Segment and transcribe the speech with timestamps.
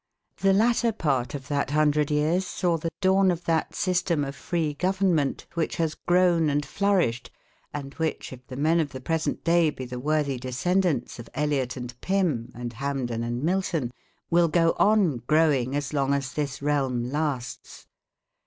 [0.37, 4.73] The latter part of that 100 years saw the dawn of that system of free
[4.73, 7.29] government which has grown and flourished,
[7.71, 11.77] and which, if the men of the present day be the worthy descendants of Eliott
[11.77, 13.91] and Pym, and Hampden and Milton,
[14.31, 17.85] will go on growing as long as this realm lasts.